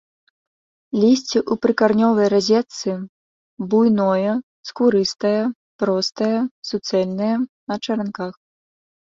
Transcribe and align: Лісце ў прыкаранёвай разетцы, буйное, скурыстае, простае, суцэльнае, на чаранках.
Лісце 1.01 1.33
ў 1.39 1.53
прыкаранёвай 1.65 2.27
разетцы, 2.35 2.91
буйное, 3.73 4.33
скурыстае, 4.71 5.37
простае, 5.83 6.33
суцэльнае, 6.71 7.33
на 7.69 7.75
чаранках. 7.85 8.33